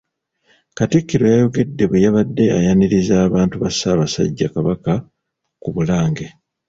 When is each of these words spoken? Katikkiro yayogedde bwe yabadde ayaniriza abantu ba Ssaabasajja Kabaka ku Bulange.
Katikkiro 0.77 1.23
yayogedde 1.33 1.83
bwe 1.89 2.03
yabadde 2.05 2.45
ayaniriza 2.57 3.13
abantu 3.27 3.55
ba 3.61 3.69
Ssaabasajja 3.73 4.47
Kabaka 4.53 4.91
ku 5.61 5.69
Bulange. 5.75 6.25